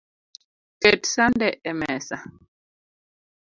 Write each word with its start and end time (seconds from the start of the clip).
Ket 0.81 1.03
sande 1.13 1.49
emesa 1.69 2.17